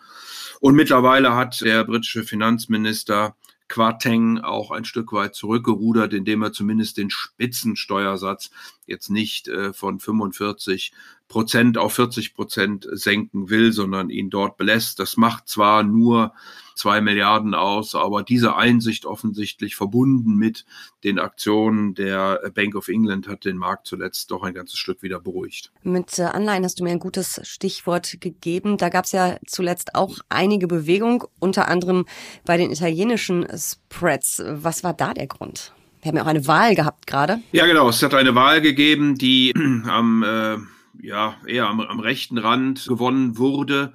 Und 0.59 0.75
mittlerweile 0.75 1.35
hat 1.35 1.61
der 1.61 1.83
britische 1.83 2.23
Finanzminister 2.23 3.35
Quarteng 3.71 4.39
auch 4.39 4.69
ein 4.71 4.83
Stück 4.83 5.13
weit 5.13 5.33
zurückgerudert, 5.33 6.13
indem 6.13 6.41
er 6.41 6.51
zumindest 6.51 6.97
den 6.97 7.09
Spitzensteuersatz 7.09 8.51
jetzt 8.85 9.09
nicht 9.09 9.47
äh, 9.47 9.71
von 9.71 10.01
45 10.01 10.91
Prozent 11.31 11.77
auf 11.77 11.93
40 11.93 12.35
Prozent 12.35 12.85
senken 12.91 13.49
will, 13.49 13.71
sondern 13.71 14.09
ihn 14.09 14.29
dort 14.29 14.57
belässt. 14.57 14.99
Das 14.99 15.15
macht 15.15 15.47
zwar 15.47 15.81
nur 15.81 16.33
zwei 16.75 16.99
Milliarden 16.99 17.55
aus, 17.55 17.95
aber 17.95 18.21
diese 18.21 18.57
Einsicht 18.57 19.05
offensichtlich 19.05 19.77
verbunden 19.77 20.35
mit 20.35 20.65
den 21.05 21.19
Aktionen 21.19 21.93
der 21.93 22.51
Bank 22.53 22.75
of 22.75 22.89
England 22.89 23.29
hat 23.29 23.45
den 23.45 23.55
Markt 23.55 23.87
zuletzt 23.87 24.29
doch 24.31 24.43
ein 24.43 24.53
ganzes 24.53 24.77
Stück 24.77 25.03
wieder 25.03 25.21
beruhigt. 25.21 25.71
Mit 25.83 26.19
äh, 26.19 26.23
Anleihen 26.23 26.65
hast 26.65 26.81
du 26.81 26.83
mir 26.83 26.91
ein 26.91 26.99
gutes 26.99 27.39
Stichwort 27.43 28.17
gegeben. 28.19 28.77
Da 28.77 28.89
gab 28.89 29.05
es 29.05 29.13
ja 29.13 29.37
zuletzt 29.47 29.95
auch 29.95 30.19
einige 30.27 30.67
Bewegung, 30.67 31.23
unter 31.39 31.69
anderem 31.69 32.05
bei 32.43 32.57
den 32.57 32.71
italienischen 32.71 33.47
Spreads. 33.57 34.43
Was 34.45 34.83
war 34.83 34.93
da 34.93 35.13
der 35.13 35.27
Grund? 35.27 35.73
Wir 36.01 36.09
haben 36.09 36.17
ja 36.17 36.23
auch 36.23 36.27
eine 36.27 36.45
Wahl 36.45 36.75
gehabt 36.75 37.07
gerade. 37.07 37.39
Ja, 37.53 37.65
genau. 37.67 37.87
Es 37.87 38.03
hat 38.03 38.15
eine 38.15 38.35
Wahl 38.35 38.59
gegeben, 38.59 39.17
die 39.17 39.53
am 39.87 40.23
äh, 40.23 40.57
ja, 40.99 41.35
eher 41.45 41.67
am, 41.67 41.79
am 41.79 41.99
rechten 41.99 42.37
Rand 42.37 42.85
gewonnen 42.87 43.37
wurde. 43.37 43.93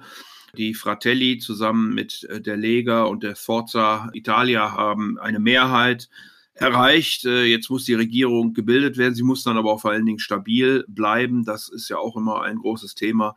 Die 0.57 0.73
Fratelli 0.73 1.37
zusammen 1.37 1.93
mit 1.93 2.23
äh, 2.25 2.41
der 2.41 2.57
Lega 2.57 3.03
und 3.03 3.23
der 3.23 3.35
Forza 3.35 4.09
Italia 4.13 4.71
haben 4.71 5.19
eine 5.19 5.39
Mehrheit 5.39 6.09
erreicht. 6.53 7.25
Äh, 7.25 7.45
jetzt 7.45 7.69
muss 7.69 7.85
die 7.85 7.93
Regierung 7.93 8.53
gebildet 8.53 8.97
werden. 8.97 9.15
Sie 9.15 9.23
muss 9.23 9.43
dann 9.43 9.57
aber 9.57 9.71
auch 9.71 9.81
vor 9.81 9.91
allen 9.91 10.05
Dingen 10.05 10.19
stabil 10.19 10.85
bleiben. 10.87 11.45
Das 11.45 11.69
ist 11.69 11.89
ja 11.89 11.97
auch 11.97 12.17
immer 12.17 12.41
ein 12.43 12.57
großes 12.57 12.95
Thema 12.95 13.35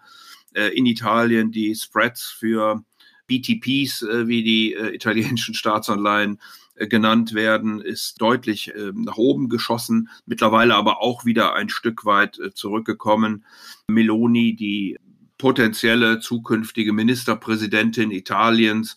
äh, 0.55 0.69
in 0.77 0.87
Italien 0.87 1.51
die 1.51 1.75
Spreads 1.75 2.31
für 2.31 2.83
BTPs, 3.31 4.03
äh, 4.03 4.27
wie 4.27 4.43
die 4.43 4.75
äh, 4.75 4.93
italienischen 4.95 5.55
Staatsanleihen 5.55 6.41
äh, 6.75 6.89
genannt 6.89 7.33
werden, 7.33 7.81
ist 7.81 8.21
deutlich 8.21 8.73
ähm, 8.77 9.03
nach 9.03 9.17
oben 9.17 9.49
geschossen, 9.49 10.09
mittlerweile 10.27 10.75
aber 10.75 11.01
auch 11.01 11.25
wieder 11.25 11.55
ein 11.55 11.69
Stück 11.69 12.05
weit 12.05 12.39
zurückgekommen. 12.55 13.45
Meloni, 13.87 14.57
die 14.57 14.99
potenzielle 15.39 16.21
zukünftige 16.21 16.93
Ministerpräsidentin 16.93 18.11
Italiens, 18.11 18.97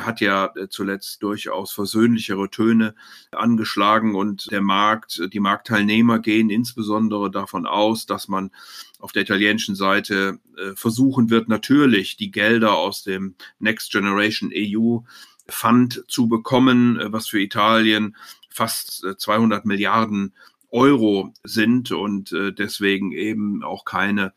hat 0.00 0.20
ja 0.20 0.52
äh, 0.56 0.68
zuletzt 0.68 1.22
durchaus 1.22 1.72
versöhnlichere 1.72 2.50
Töne 2.50 2.94
angeschlagen 3.32 4.14
und 4.14 4.50
der 4.50 4.62
Markt, 4.62 5.22
die 5.32 5.40
Marktteilnehmer 5.40 6.18
gehen 6.18 6.50
insbesondere 6.50 7.30
davon 7.30 7.66
aus, 7.66 8.06
dass 8.06 8.28
man 8.28 8.50
auf 8.98 9.12
der 9.12 9.22
italienischen 9.22 9.74
Seite 9.74 10.38
versuchen 10.76 11.28
wird, 11.28 11.48
natürlich 11.48 12.16
die 12.16 12.30
Gelder 12.30 12.74
aus 12.74 13.02
dem 13.02 13.34
Next 13.58 13.92
Generation 13.92 14.50
EU 14.54 15.00
Fund 15.48 16.04
zu 16.08 16.28
bekommen, 16.28 16.98
äh, 16.98 17.12
was 17.12 17.28
für 17.28 17.40
Italien 17.40 18.16
fast 18.50 19.04
200 19.18 19.64
äh, 19.64 19.68
Milliarden 19.68 20.34
Euro 20.70 21.32
sind 21.44 21.92
und 21.92 22.32
äh, 22.32 22.52
deswegen 22.52 23.12
eben 23.12 23.62
auch 23.62 23.84
keine 23.84 24.32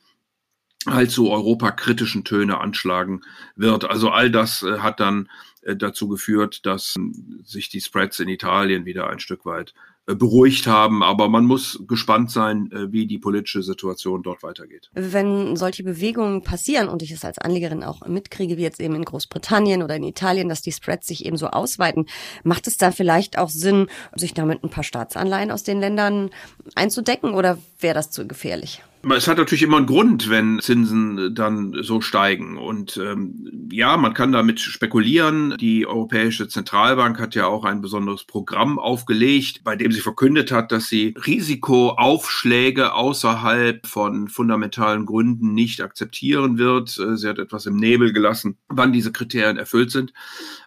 allzu 0.89 1.29
europakritischen 1.29 2.23
Töne 2.23 2.59
anschlagen 2.59 3.21
wird. 3.55 3.89
Also 3.89 4.09
all 4.09 4.31
das 4.31 4.63
hat 4.63 4.99
dann 4.99 5.29
dazu 5.75 6.07
geführt, 6.07 6.65
dass 6.65 6.95
sich 7.43 7.69
die 7.69 7.81
Spreads 7.81 8.19
in 8.19 8.29
Italien 8.29 8.85
wieder 8.85 9.09
ein 9.09 9.19
Stück 9.19 9.45
weit 9.45 9.73
äh, 10.07 10.15
beruhigt 10.15 10.67
haben. 10.67 11.03
Aber 11.03 11.27
man 11.27 11.45
muss 11.45 11.83
gespannt 11.87 12.31
sein, 12.31 12.71
äh, 12.71 12.91
wie 12.91 13.05
die 13.05 13.17
politische 13.17 13.61
Situation 13.61 14.23
dort 14.23 14.41
weitergeht. 14.41 14.89
Wenn 14.93 15.57
solche 15.57 15.83
Bewegungen 15.83 16.43
passieren 16.43 16.87
und 16.87 17.01
ich 17.01 17.11
es 17.11 17.25
als 17.25 17.39
Anlegerin 17.39 17.83
auch 17.83 18.07
mitkriege, 18.07 18.57
wie 18.57 18.61
jetzt 18.61 18.79
eben 18.79 18.95
in 18.95 19.03
Großbritannien 19.03 19.83
oder 19.83 19.97
in 19.97 20.03
Italien, 20.03 20.47
dass 20.47 20.61
die 20.61 20.71
Spreads 20.71 21.07
sich 21.07 21.25
eben 21.25 21.35
so 21.35 21.47
ausweiten, 21.47 22.05
macht 22.43 22.67
es 22.67 22.77
da 22.77 22.91
vielleicht 22.91 23.37
auch 23.37 23.49
Sinn, 23.49 23.87
sich 24.15 24.33
damit 24.33 24.63
ein 24.63 24.69
paar 24.69 24.85
Staatsanleihen 24.85 25.51
aus 25.51 25.63
den 25.63 25.81
Ländern 25.81 26.29
einzudecken 26.75 27.33
oder 27.33 27.57
wäre 27.79 27.95
das 27.95 28.09
zu 28.09 28.25
gefährlich? 28.25 28.81
Es 29.15 29.27
hat 29.27 29.37
natürlich 29.37 29.63
immer 29.63 29.77
einen 29.77 29.85
Grund, 29.85 30.29
wenn 30.29 30.59
Zinsen 30.59 31.33
dann 31.33 31.75
so 31.81 32.01
steigen. 32.01 32.57
Und 32.57 32.97
ähm, 32.97 33.69
ja, 33.71 33.95
man 33.97 34.13
kann 34.13 34.31
damit 34.31 34.59
spekulieren. 34.59 35.55
Die 35.59 35.85
Europäische 35.85 36.47
Zentralbank 36.47 37.19
hat 37.19 37.35
ja 37.35 37.47
auch 37.47 37.63
ein 37.63 37.81
besonderes 37.81 38.23
Programm 38.23 38.79
aufgelegt, 38.79 39.63
bei 39.63 39.75
dem 39.75 39.91
sie 39.91 40.01
verkündet 40.01 40.51
hat, 40.51 40.71
dass 40.71 40.89
sie 40.89 41.13
Risikoaufschläge 41.25 42.93
außerhalb 42.93 43.85
von 43.85 44.29
fundamentalen 44.29 45.05
Gründen 45.05 45.53
nicht 45.53 45.81
akzeptieren 45.81 46.57
wird. 46.57 46.97
Äh, 46.97 47.17
sie 47.17 47.29
hat 47.29 47.39
etwas 47.39 47.65
im 47.65 47.75
Nebel 47.75 48.13
gelassen, 48.13 48.57
wann 48.67 48.93
diese 48.93 49.11
Kriterien 49.11 49.57
erfüllt 49.57 49.91
sind. 49.91 50.13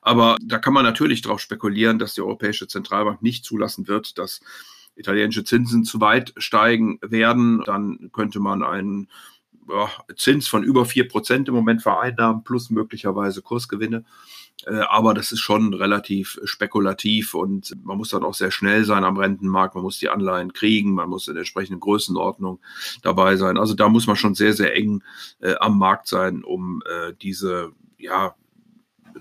Aber 0.03 0.37
da 0.43 0.59
kann 0.59 0.73
man 0.73 0.85
natürlich 0.85 1.23
darauf 1.23 1.41
spekulieren, 1.41 1.99
dass 1.99 2.15
die 2.15 2.23
Europäische 2.23 2.69
Zentralbank 2.69 3.23
nicht 3.23 3.45
zulassen 3.45 3.89
wird, 3.89 4.19
dass 4.19 4.41
italienische 4.97 5.45
Zinsen 5.45 5.85
zu 5.85 6.01
weit 6.01 6.35
steigen 6.37 6.99
werden, 7.03 7.63
dann 7.65 8.11
könnte 8.13 8.41
man 8.41 8.63
einen 8.63 9.09
ja, 9.69 9.89
Zins 10.17 10.49
von 10.49 10.63
über 10.63 10.85
vier 10.85 11.09
Prozent 11.09 11.49
im 11.49 11.55
Moment 11.55 11.83
vereinnahmen, 11.83 12.45
plus 12.45 12.71
möglicherweise 12.71 13.43
Kursgewinne. 13.43 14.05
Äh, 14.67 14.81
aber 14.89 15.15
das 15.15 15.33
ist 15.33 15.41
schon 15.41 15.75
relativ 15.75 16.39
spekulativ 16.45 17.35
und 17.35 17.75
man 17.83 17.97
muss 17.97 18.11
dann 18.11 18.25
auch 18.25 18.35
sehr 18.35 18.51
schnell 18.51 18.85
sein 18.85 19.05
am 19.05 19.17
Rentenmarkt. 19.17 19.75
Man 19.75 19.85
muss 19.85 19.99
die 19.99 20.09
Anleihen 20.09 20.53
kriegen, 20.53 20.93
man 20.93 21.09
muss 21.09 21.29
in 21.29 21.35
der 21.35 21.43
entsprechenden 21.43 21.81
Größenordnung 21.81 22.61
dabei 23.03 23.37
sein. 23.37 23.57
Also 23.59 23.75
da 23.75 23.89
muss 23.89 24.07
man 24.07 24.17
schon 24.17 24.35
sehr, 24.35 24.53
sehr 24.53 24.75
eng 24.75 25.03
äh, 25.41 25.55
am 25.61 25.79
Markt 25.79 26.09
sein, 26.09 26.45
um 26.45 26.83
äh, 26.87 27.15
diese, 27.21 27.73
ja, 27.99 28.35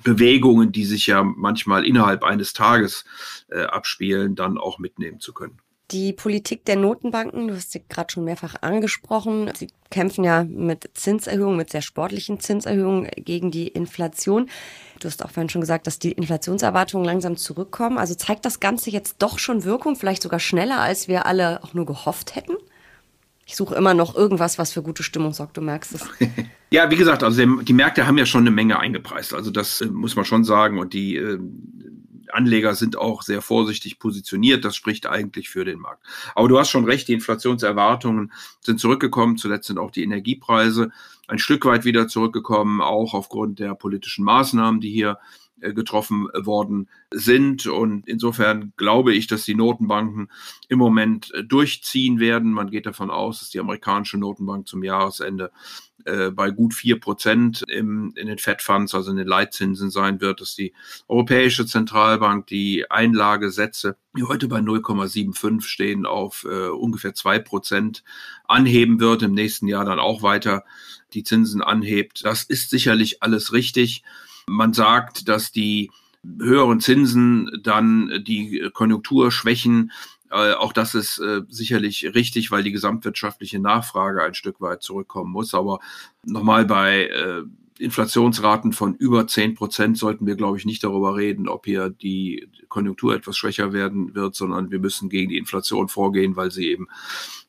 Bewegungen, 0.03 0.71
die 0.71 0.85
sich 0.85 1.07
ja 1.07 1.23
manchmal 1.23 1.85
innerhalb 1.85 2.23
eines 2.23 2.53
Tages 2.53 3.05
äh, 3.49 3.63
abspielen, 3.63 4.35
dann 4.35 4.57
auch 4.57 4.79
mitnehmen 4.79 5.19
zu 5.19 5.33
können. 5.33 5.59
Die 5.91 6.13
Politik 6.13 6.65
der 6.65 6.75
Notenbanken, 6.75 7.47
du 7.47 7.55
hast 7.55 7.71
sie 7.71 7.81
gerade 7.89 8.11
schon 8.13 8.23
mehrfach 8.23 8.53
angesprochen, 8.61 9.49
sie 9.55 9.69
kämpfen 9.89 10.23
ja 10.23 10.43
mit 10.43 10.87
Zinserhöhungen, 10.93 11.57
mit 11.57 11.71
sehr 11.71 11.81
sportlichen 11.81 12.39
Zinserhöhungen 12.39 13.09
gegen 13.15 13.49
die 13.49 13.69
Inflation. 13.69 14.51
Du 14.99 15.07
hast 15.07 15.25
auch 15.25 15.31
vorhin 15.31 15.49
schon 15.49 15.61
gesagt, 15.61 15.87
dass 15.87 15.97
die 15.97 16.11
Inflationserwartungen 16.11 17.05
langsam 17.05 17.37
zurückkommen. 17.37 17.97
Also 17.97 18.13
zeigt 18.13 18.45
das 18.45 18.59
Ganze 18.59 18.91
jetzt 18.91 19.15
doch 19.17 19.39
schon 19.39 19.63
Wirkung, 19.63 19.95
vielleicht 19.95 20.21
sogar 20.21 20.39
schneller, 20.39 20.79
als 20.79 21.07
wir 21.07 21.25
alle 21.25 21.63
auch 21.63 21.73
nur 21.73 21.87
gehofft 21.87 22.35
hätten? 22.35 22.53
Ich 23.49 23.55
suche 23.55 23.73
immer 23.73 23.95
noch 23.95 24.15
irgendwas, 24.15 24.59
was 24.59 24.73
für 24.73 24.83
gute 24.83 25.01
Stimmung 25.01 25.33
sorgt, 25.33 25.57
du 25.57 25.61
merkst 25.61 25.95
es. 25.95 26.05
Ja, 26.71 26.91
wie 26.91 26.97
gesagt, 26.97 27.23
also 27.23 27.43
die 27.63 27.73
Märkte 27.73 28.05
haben 28.05 28.19
ja 28.19 28.27
schon 28.27 28.41
eine 28.41 28.51
Menge 28.51 28.77
eingepreist. 28.77 29.33
Also 29.33 29.49
das 29.49 29.81
äh, 29.81 29.87
muss 29.87 30.15
man 30.15 30.23
schon 30.23 30.43
sagen. 30.43 30.77
Und 30.77 30.93
die 30.93 31.15
äh, 31.15 31.39
Anleger 32.31 32.75
sind 32.75 32.95
auch 32.95 33.23
sehr 33.23 33.41
vorsichtig 33.41 33.97
positioniert. 33.97 34.63
Das 34.63 34.75
spricht 34.75 35.07
eigentlich 35.07 35.49
für 35.49 35.65
den 35.65 35.79
Markt. 35.79 36.05
Aber 36.35 36.47
du 36.47 36.59
hast 36.59 36.69
schon 36.69 36.85
recht, 36.85 37.07
die 37.07 37.13
Inflationserwartungen 37.13 38.31
sind 38.61 38.79
zurückgekommen. 38.79 39.37
Zuletzt 39.37 39.65
sind 39.65 39.79
auch 39.79 39.89
die 39.89 40.03
Energiepreise 40.03 40.91
ein 41.27 41.39
Stück 41.39 41.65
weit 41.65 41.85
wieder 41.85 42.07
zurückgekommen, 42.07 42.81
auch 42.81 43.15
aufgrund 43.15 43.57
der 43.57 43.73
politischen 43.73 44.23
Maßnahmen, 44.25 44.79
die 44.79 44.91
hier 44.91 45.17
getroffen 45.59 46.27
worden 46.33 46.89
sind. 47.11 47.67
Und 47.67 48.07
insofern 48.07 48.73
glaube 48.77 49.13
ich, 49.13 49.27
dass 49.27 49.45
die 49.45 49.55
Notenbanken 49.55 50.29
im 50.67 50.79
Moment 50.79 51.33
äh, 51.33 51.43
durchziehen 51.43 52.19
werden. 52.19 52.51
Man 52.51 52.69
geht 52.69 52.85
davon 52.85 53.09
aus, 53.09 53.39
dass 53.39 53.49
die 53.49 53.59
amerikanische 53.59 54.17
Notenbank 54.17 54.67
zum 54.67 54.83
Jahresende 54.83 55.51
äh, 56.05 56.31
bei 56.31 56.49
gut 56.51 56.73
vier 56.73 56.99
Prozent 56.99 57.63
in 57.67 58.13
den 58.15 58.37
Fed 58.37 58.61
Funds, 58.61 58.95
also 58.95 59.11
in 59.11 59.17
den 59.17 59.27
Leitzinsen 59.27 59.89
sein 59.89 60.21
wird, 60.21 60.39
dass 60.39 60.55
die 60.55 60.73
Europäische 61.07 61.65
Zentralbank 61.65 62.47
die 62.47 62.89
Einlagesätze, 62.89 63.97
die 64.15 64.23
heute 64.23 64.47
bei 64.47 64.59
0,75 64.59 65.61
stehen, 65.61 66.05
auf 66.05 66.45
äh, 66.49 66.69
ungefähr 66.69 67.13
zwei 67.13 67.39
Prozent 67.39 68.03
anheben 68.45 68.99
wird, 68.99 69.23
im 69.23 69.33
nächsten 69.33 69.67
Jahr 69.67 69.83
dann 69.83 69.99
auch 69.99 70.21
weiter 70.23 70.63
die 71.13 71.23
Zinsen 71.23 71.61
anhebt. 71.61 72.23
Das 72.23 72.43
ist 72.43 72.69
sicherlich 72.69 73.21
alles 73.21 73.51
richtig. 73.51 74.03
Man 74.49 74.73
sagt, 74.73 75.27
dass 75.29 75.51
die 75.51 75.91
höheren 76.23 76.79
Zinsen 76.79 77.49
dann 77.63 78.23
die 78.25 78.69
Konjunktur 78.73 79.31
schwächen. 79.31 79.91
Äh, 80.31 80.53
auch 80.53 80.73
das 80.73 80.95
ist 80.95 81.19
äh, 81.19 81.41
sicherlich 81.49 82.13
richtig, 82.13 82.51
weil 82.51 82.63
die 82.63 82.71
gesamtwirtschaftliche 82.71 83.59
Nachfrage 83.59 84.23
ein 84.23 84.33
Stück 84.33 84.61
weit 84.61 84.83
zurückkommen 84.83 85.31
muss. 85.31 85.53
Aber 85.53 85.79
nochmal 86.25 86.65
bei 86.65 87.05
äh, 87.05 87.43
Inflationsraten 87.79 88.73
von 88.73 88.95
über 88.95 89.25
zehn 89.27 89.55
Prozent 89.55 89.97
sollten 89.97 90.27
wir, 90.27 90.35
glaube 90.35 90.57
ich, 90.57 90.65
nicht 90.65 90.83
darüber 90.83 91.15
reden, 91.15 91.47
ob 91.47 91.65
hier 91.65 91.89
die 91.89 92.49
Konjunktur 92.67 93.15
etwas 93.15 93.37
schwächer 93.37 93.71
werden 93.71 94.13
wird, 94.15 94.35
sondern 94.35 94.69
wir 94.69 94.79
müssen 94.79 95.09
gegen 95.09 95.29
die 95.29 95.37
Inflation 95.37 95.87
vorgehen, 95.87 96.35
weil 96.35 96.51
sie 96.51 96.69
eben 96.69 96.87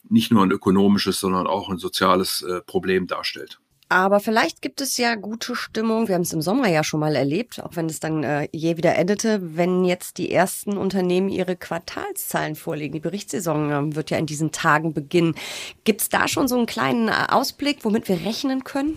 nicht 0.08 0.30
nur 0.30 0.44
ein 0.44 0.52
ökonomisches, 0.52 1.18
sondern 1.18 1.48
auch 1.48 1.68
ein 1.68 1.78
soziales 1.78 2.46
Problem 2.66 3.08
darstellt. 3.08 3.58
Aber 3.90 4.20
vielleicht 4.20 4.62
gibt 4.62 4.80
es 4.80 4.98
ja 4.98 5.16
gute 5.16 5.56
Stimmung. 5.56 6.06
Wir 6.06 6.14
haben 6.14 6.22
es 6.22 6.32
im 6.32 6.42
Sommer 6.42 6.68
ja 6.68 6.84
schon 6.84 7.00
mal 7.00 7.16
erlebt, 7.16 7.60
auch 7.60 7.74
wenn 7.74 7.86
es 7.86 7.98
dann 7.98 8.22
äh, 8.22 8.46
je 8.52 8.76
wieder 8.76 8.94
endete, 8.94 9.40
wenn 9.56 9.84
jetzt 9.84 10.16
die 10.18 10.30
ersten 10.30 10.78
Unternehmen 10.78 11.28
ihre 11.28 11.56
Quartalszahlen 11.56 12.54
vorlegen. 12.54 12.92
Die 12.92 13.00
Berichtssaison 13.00 13.90
äh, 13.90 13.96
wird 13.96 14.10
ja 14.10 14.18
in 14.18 14.26
diesen 14.26 14.52
Tagen 14.52 14.94
beginnen. 14.94 15.34
Gibt 15.82 16.02
es 16.02 16.08
da 16.08 16.28
schon 16.28 16.46
so 16.46 16.56
einen 16.56 16.66
kleinen 16.66 17.08
äh, 17.08 17.26
Ausblick, 17.30 17.78
womit 17.84 18.08
wir 18.08 18.24
rechnen 18.24 18.62
können? 18.62 18.96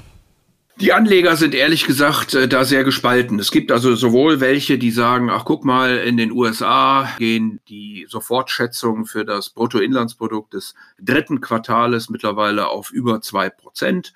Die 0.80 0.94
Anleger 0.94 1.38
sind 1.38 1.56
ehrlich 1.56 1.86
gesagt 1.86 2.36
äh, 2.36 2.48
da 2.48 2.64
sehr 2.64 2.84
gespalten. 2.84 3.40
Es 3.40 3.50
gibt 3.50 3.72
also 3.72 3.96
sowohl 3.96 4.42
welche, 4.42 4.78
die 4.78 4.92
sagen, 4.92 5.32
ach 5.32 5.44
guck 5.44 5.66
mal, 5.66 5.98
in 5.98 6.18
den 6.18 6.32
USA 6.32 7.10
gehen 7.18 7.60
die 7.68 8.06
Sofortschätzungen 8.08 9.06
für 9.06 9.26
das 9.26 9.50
Bruttoinlandsprodukt 9.50 10.54
des 10.54 10.76
dritten 11.00 11.42
Quartales 11.42 12.12
mittlerweile 12.12 12.68
auf 12.68 12.92
über 12.92 13.22
zwei 13.22 13.50
Prozent. 13.50 14.14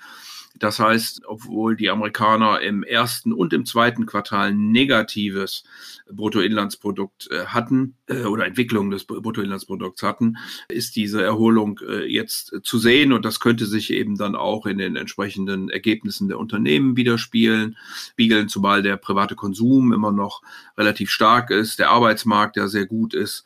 Das 0.60 0.80
heißt, 0.80 1.22
obwohl 1.26 1.76
die 1.76 1.90
Amerikaner 1.90 2.62
im 2.62 2.84
ersten 2.84 3.34
und 3.34 3.54
im 3.54 3.66
zweiten 3.66 4.06
Quartal 4.06 4.54
negatives 4.54 5.64
Bruttoinlandsprodukt 6.12 7.30
äh, 7.32 7.46
hatten 7.46 7.96
äh, 8.08 8.24
oder 8.24 8.46
Entwicklung 8.46 8.90
des 8.90 9.06
Bruttoinlandsprodukts 9.06 10.04
hatten, 10.04 10.38
ist 10.70 10.96
diese 10.96 11.24
Erholung 11.24 11.80
äh, 11.88 12.06
jetzt 12.06 12.56
zu 12.64 12.78
sehen 12.78 13.14
und 13.14 13.26
das 13.26 13.40
könnte 13.40 13.66
sich 13.66 13.92
eben 13.92 14.18
dann 14.18 14.36
auch 14.36 14.66
in 14.66 14.78
den 14.78 14.96
entsprechenden 14.96 15.70
Ergebnissen 15.70 16.28
der 16.28 16.40
Unternehmen 16.40 16.98
widerspiegeln, 16.98 17.78
spiegeln, 18.12 18.50
zumal 18.50 18.82
der 18.82 18.98
private 18.98 19.36
Konsum 19.36 19.94
immer 19.94 20.12
noch 20.12 20.42
relativ 20.78 21.10
stark 21.10 21.52
ist, 21.52 21.80
der 21.80 21.90
Arbeitsmarkt 21.90 22.58
ja 22.58 22.68
sehr 22.68 22.86
gut 22.86 23.14
ist. 23.14 23.46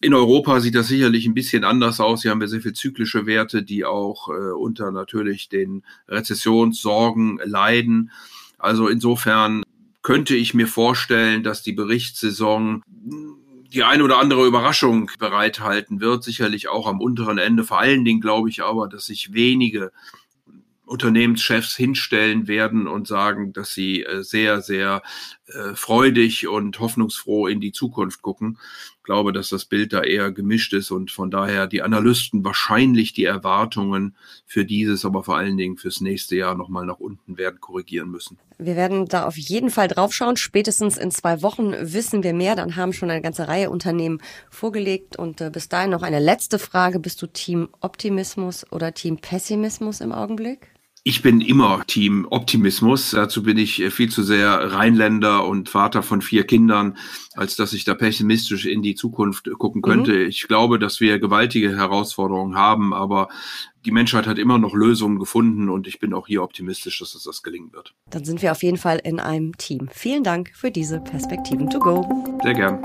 In 0.00 0.14
Europa 0.14 0.60
sieht 0.60 0.74
das 0.74 0.88
sicherlich 0.88 1.26
ein 1.26 1.34
bisschen 1.34 1.64
anders 1.64 2.00
aus. 2.00 2.22
Hier 2.22 2.32
haben 2.32 2.40
wir 2.40 2.48
sehr 2.48 2.60
viel 2.60 2.72
zyklische 2.72 3.26
Werte, 3.26 3.62
die 3.62 3.84
auch 3.84 4.26
unter 4.26 4.90
natürlich 4.90 5.48
den 5.48 5.84
Rezessionssorgen 6.08 7.40
leiden. 7.44 8.10
Also 8.58 8.88
insofern 8.88 9.62
könnte 10.02 10.34
ich 10.34 10.54
mir 10.54 10.66
vorstellen, 10.66 11.42
dass 11.42 11.62
die 11.62 11.72
Berichtssaison 11.72 12.82
die 13.72 13.84
eine 13.84 14.04
oder 14.04 14.18
andere 14.18 14.46
Überraschung 14.46 15.10
bereithalten 15.18 16.00
wird, 16.00 16.24
sicherlich 16.24 16.68
auch 16.68 16.86
am 16.86 17.00
unteren 17.00 17.38
Ende. 17.38 17.64
Vor 17.64 17.78
allen 17.78 18.04
Dingen 18.04 18.20
glaube 18.20 18.50
ich 18.50 18.62
aber, 18.62 18.86
dass 18.86 19.06
sich 19.06 19.32
wenige 19.32 19.92
Unternehmenschefs 20.92 21.74
hinstellen 21.74 22.46
werden 22.46 22.86
und 22.86 23.08
sagen, 23.08 23.52
dass 23.52 23.72
sie 23.72 24.04
äh, 24.04 24.22
sehr, 24.22 24.60
sehr 24.60 25.02
äh, 25.46 25.74
freudig 25.74 26.46
und 26.46 26.78
hoffnungsfroh 26.78 27.46
in 27.46 27.60
die 27.60 27.72
Zukunft 27.72 28.22
gucken. 28.22 28.58
Ich 28.98 29.02
glaube, 29.04 29.32
dass 29.32 29.48
das 29.48 29.64
Bild 29.64 29.92
da 29.92 30.02
eher 30.02 30.30
gemischt 30.30 30.72
ist 30.74 30.92
und 30.92 31.10
von 31.10 31.30
daher 31.30 31.66
die 31.66 31.82
Analysten 31.82 32.44
wahrscheinlich 32.44 33.12
die 33.12 33.24
Erwartungen 33.24 34.16
für 34.46 34.64
dieses, 34.64 35.04
aber 35.04 35.24
vor 35.24 35.36
allen 35.36 35.56
Dingen 35.56 35.76
fürs 35.76 36.00
nächste 36.00 36.36
Jahr 36.36 36.54
nochmal 36.54 36.86
nach 36.86 37.00
unten 37.00 37.36
werden 37.36 37.58
korrigieren 37.58 38.10
müssen. 38.10 38.38
Wir 38.58 38.76
werden 38.76 39.06
da 39.06 39.26
auf 39.26 39.36
jeden 39.36 39.70
Fall 39.70 39.88
draufschauen. 39.88 40.36
Spätestens 40.36 40.98
in 40.98 41.10
zwei 41.10 41.42
Wochen 41.42 41.72
wissen 41.80 42.22
wir 42.22 42.32
mehr. 42.32 42.54
Dann 42.54 42.76
haben 42.76 42.92
schon 42.92 43.10
eine 43.10 43.22
ganze 43.22 43.48
Reihe 43.48 43.70
Unternehmen 43.70 44.20
vorgelegt. 44.50 45.16
Und 45.16 45.40
äh, 45.40 45.50
bis 45.50 45.68
dahin 45.68 45.90
noch 45.90 46.02
eine 46.02 46.20
letzte 46.20 46.60
Frage. 46.60 47.00
Bist 47.00 47.20
du 47.22 47.26
Team 47.26 47.70
Optimismus 47.80 48.70
oder 48.70 48.94
Team 48.94 49.18
Pessimismus 49.18 50.00
im 50.00 50.12
Augenblick? 50.12 50.68
Ich 51.04 51.20
bin 51.20 51.40
immer 51.40 51.84
Team 51.84 52.28
Optimismus. 52.30 53.10
Dazu 53.10 53.42
bin 53.42 53.58
ich 53.58 53.82
viel 53.90 54.08
zu 54.08 54.22
sehr 54.22 54.72
Rheinländer 54.72 55.44
und 55.44 55.68
Vater 55.68 56.04
von 56.04 56.22
vier 56.22 56.44
Kindern, 56.44 56.96
als 57.34 57.56
dass 57.56 57.72
ich 57.72 57.84
da 57.84 57.94
pessimistisch 57.94 58.66
in 58.66 58.82
die 58.82 58.94
Zukunft 58.94 59.50
gucken 59.58 59.82
könnte. 59.82 60.12
Mhm. 60.12 60.28
Ich 60.28 60.46
glaube, 60.46 60.78
dass 60.78 61.00
wir 61.00 61.18
gewaltige 61.18 61.76
Herausforderungen 61.76 62.54
haben, 62.54 62.94
aber 62.94 63.28
die 63.84 63.90
Menschheit 63.90 64.28
hat 64.28 64.38
immer 64.38 64.58
noch 64.58 64.74
Lösungen 64.74 65.18
gefunden 65.18 65.68
und 65.68 65.88
ich 65.88 65.98
bin 65.98 66.14
auch 66.14 66.28
hier 66.28 66.40
optimistisch, 66.40 67.00
dass 67.00 67.16
es 67.16 67.24
das 67.24 67.42
gelingen 67.42 67.72
wird. 67.72 67.94
Dann 68.10 68.24
sind 68.24 68.40
wir 68.40 68.52
auf 68.52 68.62
jeden 68.62 68.78
Fall 68.78 69.00
in 69.02 69.18
einem 69.18 69.56
Team. 69.56 69.88
Vielen 69.90 70.22
Dank 70.22 70.52
für 70.54 70.70
diese 70.70 71.00
Perspektiven 71.00 71.68
to 71.68 71.80
go. 71.80 72.38
Sehr 72.44 72.54
gern. 72.54 72.80